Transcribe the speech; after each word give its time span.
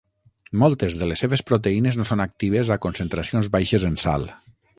Moltes 0.61 0.95
de 1.01 1.09
les 1.11 1.21
seves 1.25 1.43
proteïnes 1.51 1.99
no 1.99 2.07
són 2.11 2.25
actives 2.25 2.73
a 2.77 2.79
concentracions 2.87 3.53
baixes 3.59 3.87
en 3.93 4.01
sal. 4.07 4.27